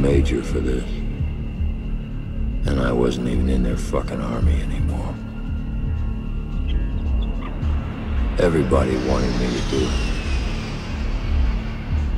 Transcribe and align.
major 0.00 0.42
for 0.42 0.60
this. 0.60 0.84
And 2.66 2.80
I 2.80 2.90
wasn't 2.92 3.28
even 3.28 3.48
in 3.50 3.62
their 3.62 3.76
fucking 3.76 4.20
army 4.20 4.60
anymore. 4.62 5.14
Everybody 8.38 8.96
wanted 9.06 9.32
me 9.38 9.46
to 9.46 9.70
do 9.70 9.82
it. 9.82 9.90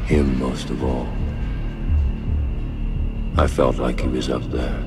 Him 0.06 0.38
most 0.38 0.70
of 0.70 0.84
all. 0.84 1.08
I 3.36 3.46
felt 3.48 3.78
like 3.78 4.00
he 4.00 4.08
was 4.08 4.28
up 4.30 4.48
there, 4.50 4.84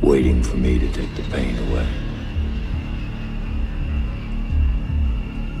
waiting 0.00 0.42
for 0.42 0.56
me 0.56 0.78
to 0.78 0.90
take 0.92 1.14
the 1.14 1.22
pain 1.30 1.56
away. 1.68 1.86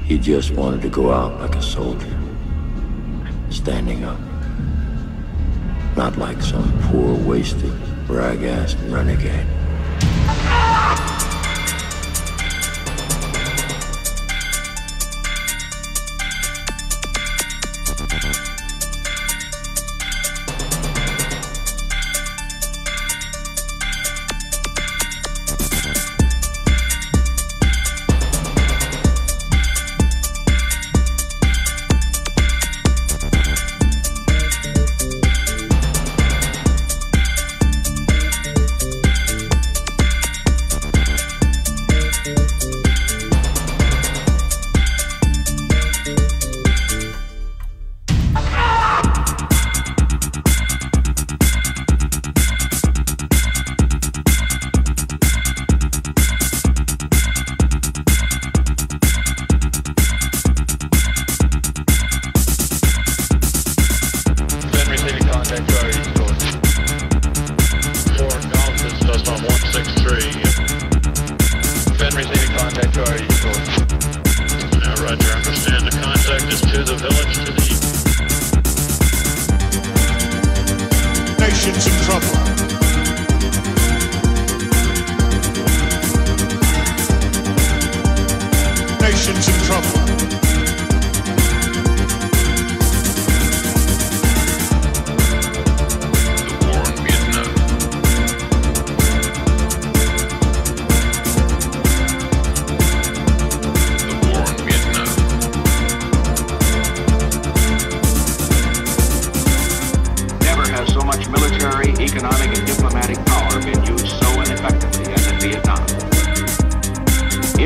He 0.06 0.18
just 0.18 0.52
wanted 0.52 0.82
to 0.82 0.88
go 0.88 1.12
out 1.12 1.40
like 1.40 1.54
a 1.54 1.62
soldier, 1.62 2.18
standing 3.50 4.04
up. 4.04 4.25
Not 5.96 6.18
like 6.18 6.42
some 6.42 6.78
poor, 6.82 7.14
wasted, 7.14 7.72
rag-assed 8.06 8.76
renegade. 8.92 9.55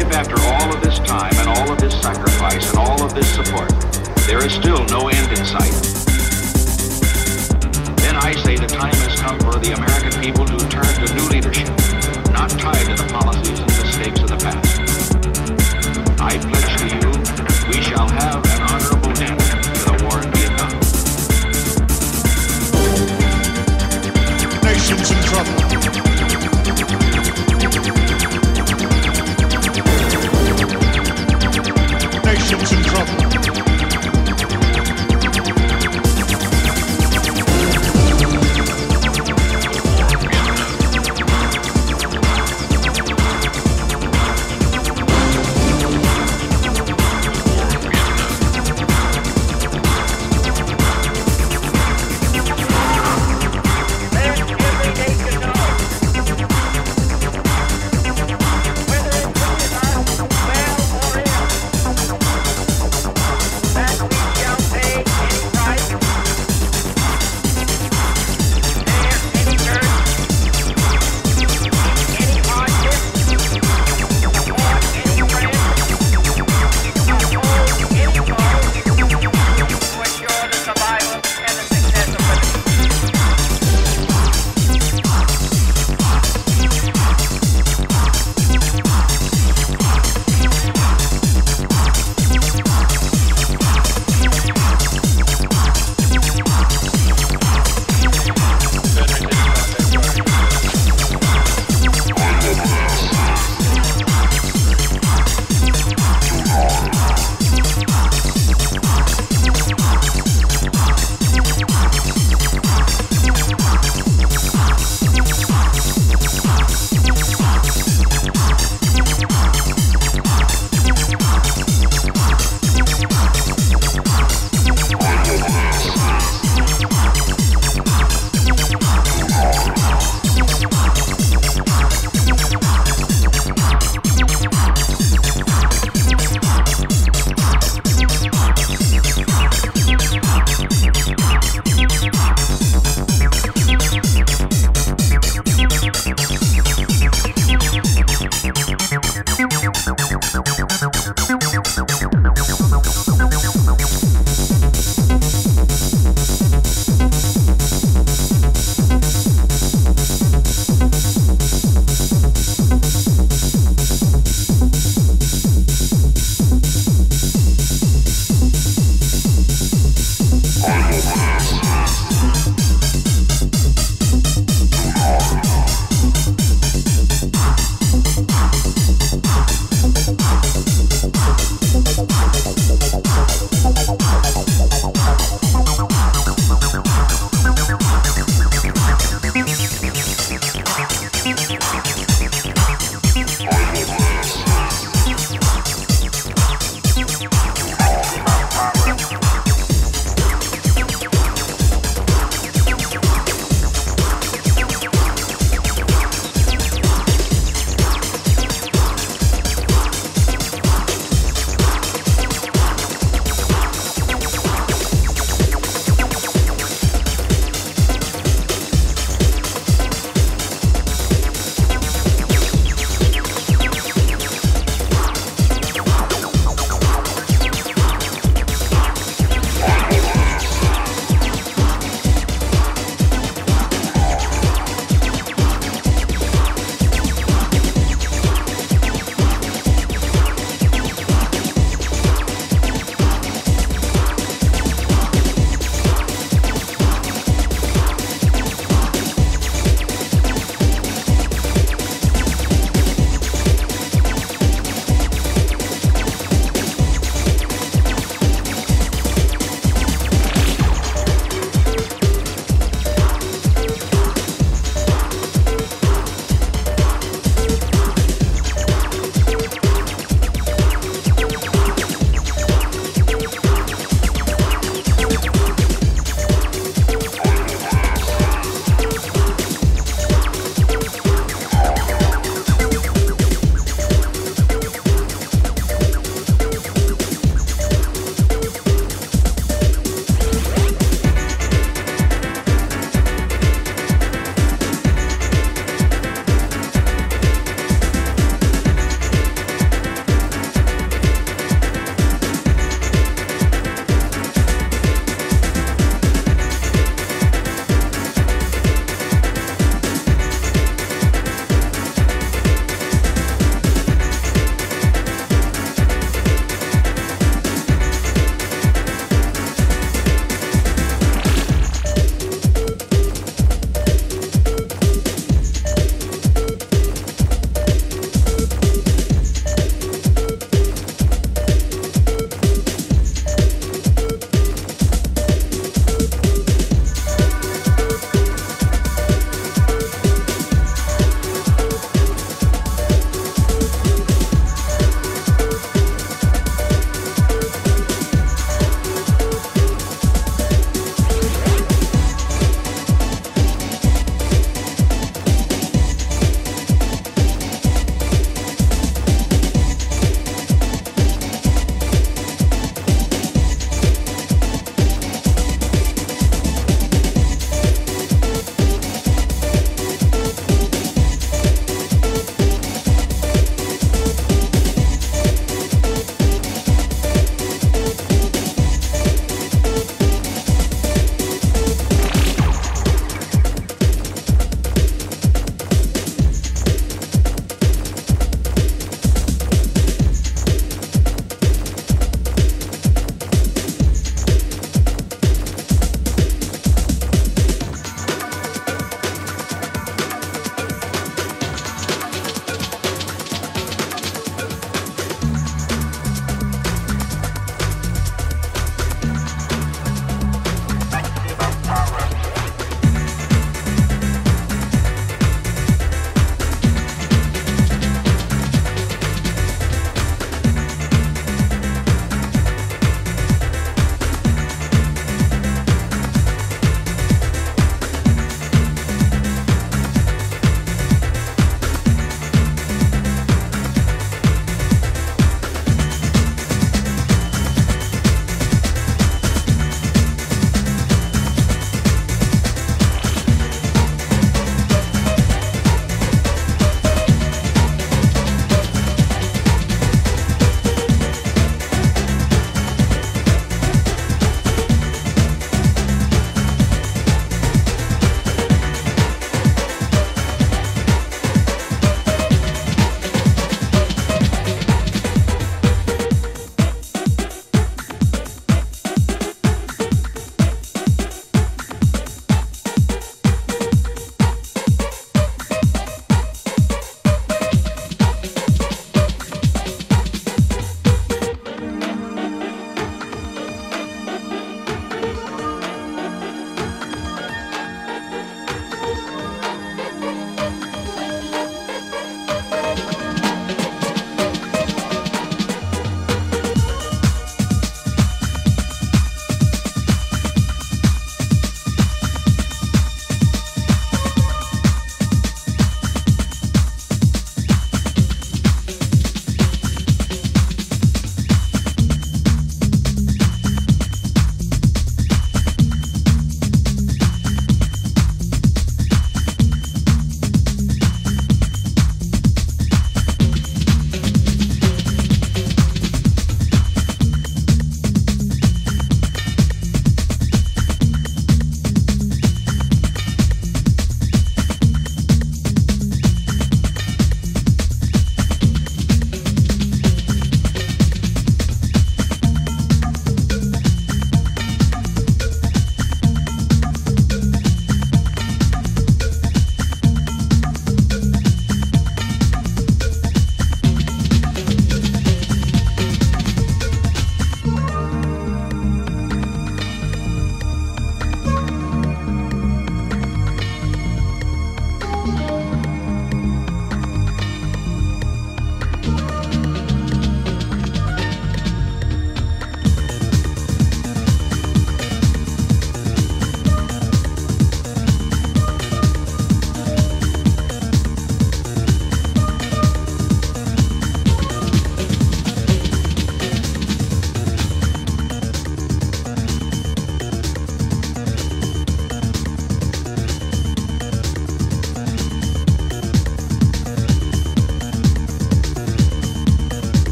If 0.00 0.12
after 0.12 0.40
all 0.40 0.74
of 0.74 0.82
this 0.82 0.98
time 1.00 1.34
and 1.36 1.46
all 1.46 1.70
of 1.70 1.78
this 1.78 1.92
sacrifice 2.00 2.70
and 2.70 2.78
all 2.78 3.04
of 3.04 3.14
this 3.14 3.28
support, 3.34 3.68
there 4.26 4.42
is 4.42 4.50
still 4.54 4.82
no 4.86 5.08
end 5.08 5.28
in 5.28 5.44
sight, 5.44 5.76
then 8.00 8.16
I 8.16 8.32
say 8.42 8.56
the 8.56 8.66
time 8.66 8.94
has 8.94 9.20
come 9.20 9.38
for 9.40 9.58
the 9.58 9.74
American 9.76 10.18
people 10.22 10.46
to 10.46 10.56
turn 10.68 10.88
to 11.04 11.14
new 11.14 11.28
leadership, 11.28 11.68
not 12.32 12.48
tied 12.48 12.86
to 12.88 12.96
the 12.96 13.08
policies 13.12 13.60
and 13.60 13.68
mistakes 13.68 14.20
of 14.20 14.28
the 14.30 14.38
past. 14.40 14.80
I 16.18 16.38
pledge 16.48 16.72
to 16.80 16.86
you, 16.96 17.10
we 17.68 17.82
shall 17.82 18.08
have 18.08 18.42
an 18.56 18.62
honorable 18.72 18.99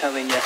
telling 0.00 0.30
you. 0.30 0.39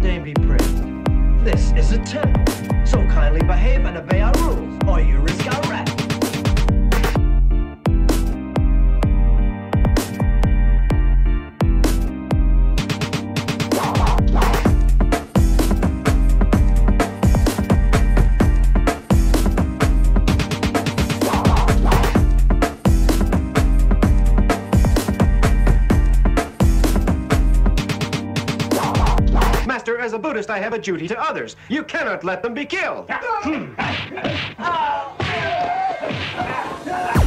Name 0.00 0.22
be 0.22 0.34
praised. 0.34 0.82
This 1.44 1.72
is 1.72 1.92
a 1.92 1.98
temple, 1.98 2.44
so 2.84 2.98
kindly 3.08 3.40
behave 3.40 3.84
and 3.84 3.96
obey 3.96 4.20
our 4.20 4.32
rules, 4.34 4.78
or 4.86 5.00
you 5.00 5.18
risk 5.18 5.46
our 5.46 5.62
wrath. 5.70 6.05
A 30.76 30.78
duty 30.78 31.08
to 31.08 31.18
others. 31.20 31.56
You 31.68 31.82
cannot 31.82 32.22
let 32.22 32.42
them 32.42 32.54
be 32.54 32.64
killed. 32.64 33.10
Hmm. 33.46 33.74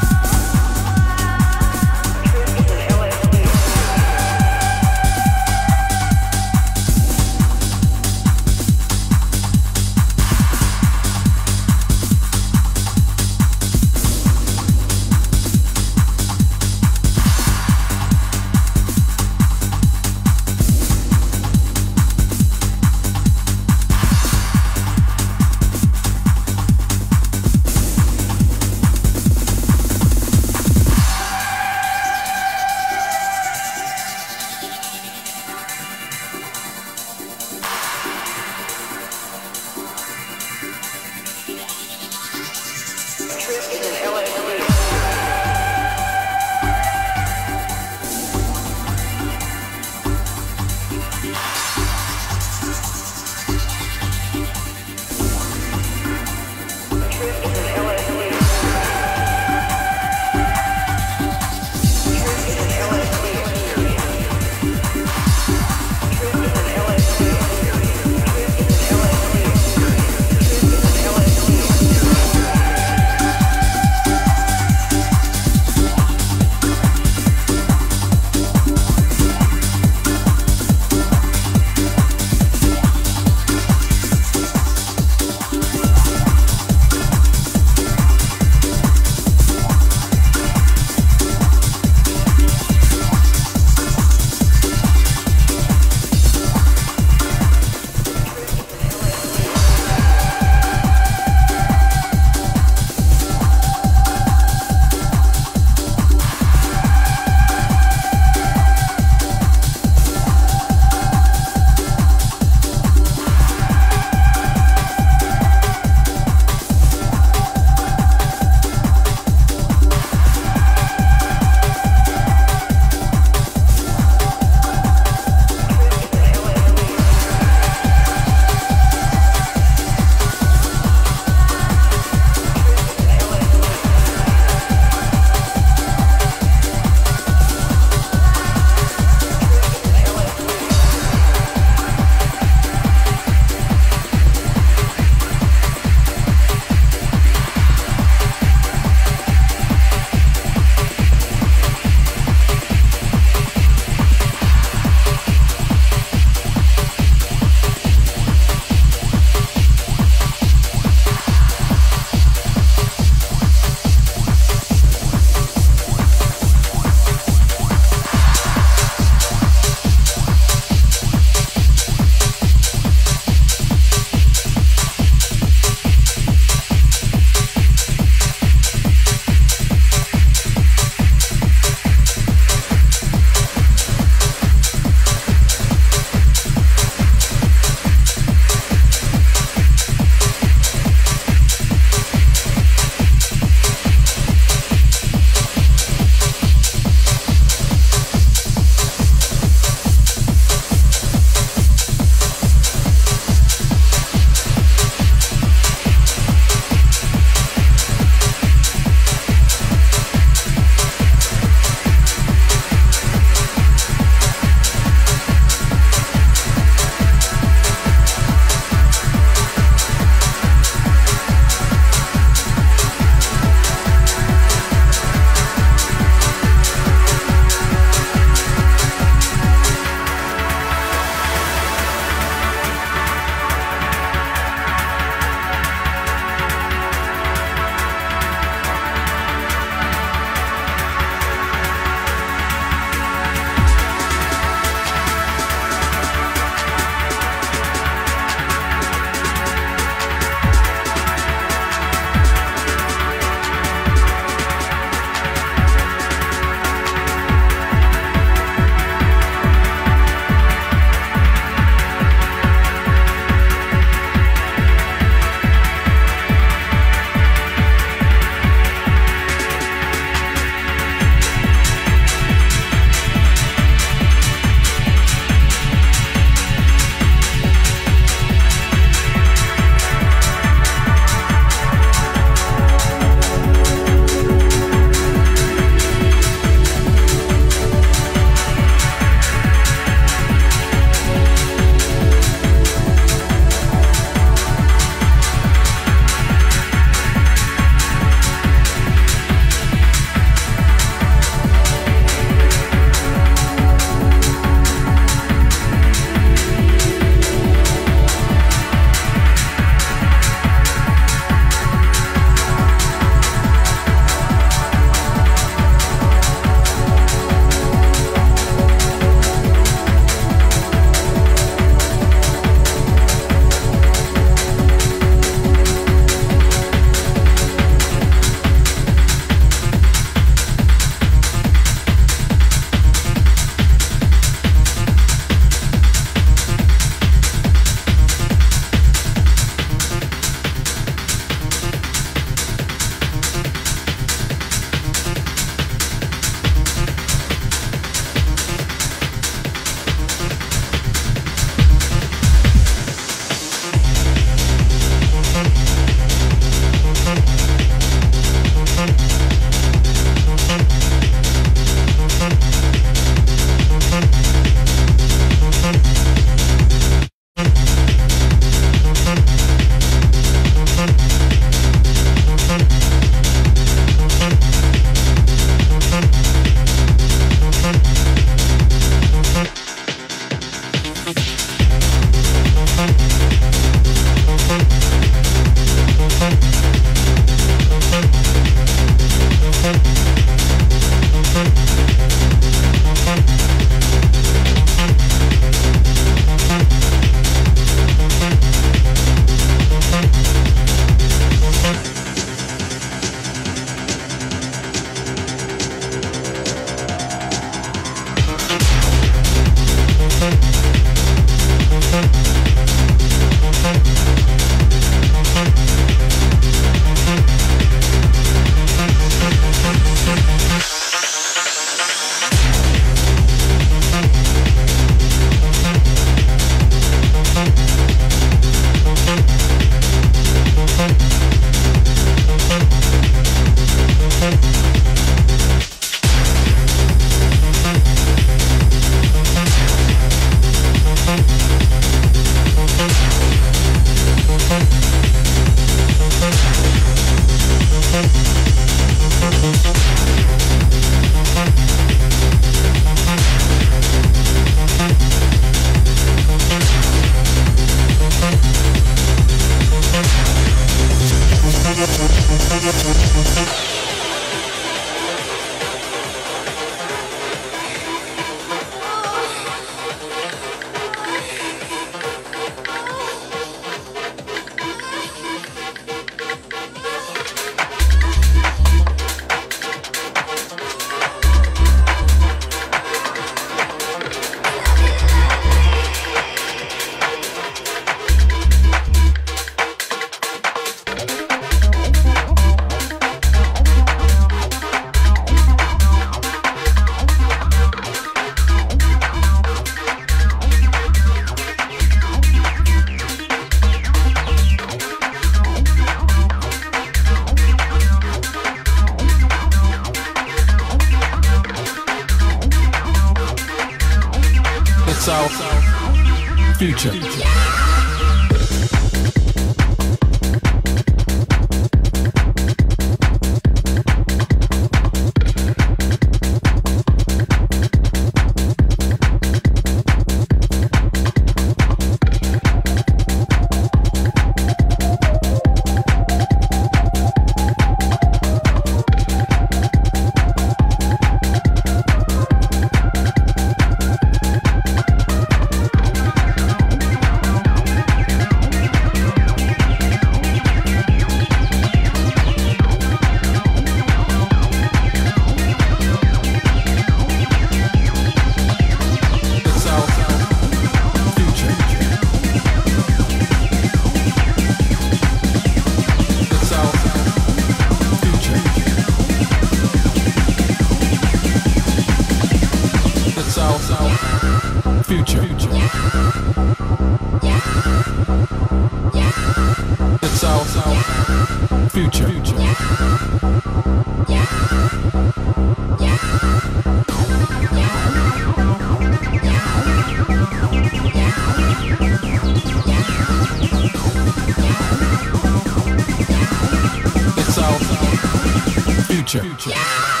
Our 599.13 599.19
future. 599.19 600.00